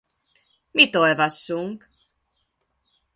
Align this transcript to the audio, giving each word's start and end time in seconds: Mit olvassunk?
Mit 0.73 0.95
olvassunk? 0.95 1.79